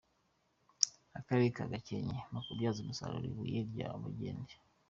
Akarere 1.19 1.49
ka 1.57 1.65
Gakenke 1.71 2.19
mu 2.31 2.39
kubyaza 2.45 2.77
umusaruro 2.81 3.25
ibuye 3.31 3.59
rya 3.69 3.87
Bagenge. 4.01 4.55